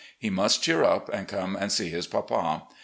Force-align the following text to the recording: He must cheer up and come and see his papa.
He 0.17 0.31
must 0.31 0.63
cheer 0.63 0.83
up 0.83 1.09
and 1.09 1.27
come 1.27 1.55
and 1.55 1.71
see 1.71 1.89
his 1.91 2.07
papa. 2.07 2.63